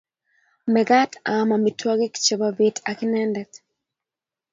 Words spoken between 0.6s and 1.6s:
Magat aam